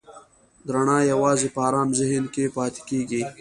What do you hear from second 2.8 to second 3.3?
کېږي.